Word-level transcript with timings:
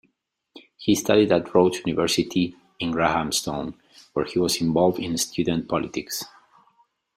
He 0.77 0.95
studied 0.95 1.31
at 1.31 1.53
Rhodes 1.53 1.81
University 1.85 2.55
in 2.79 2.89
Grahamstown, 2.89 3.75
where 4.13 4.25
he 4.25 4.39
was 4.39 4.59
involved 4.59 4.97
in 4.99 5.15
student 5.19 5.69
politics. 5.69 6.25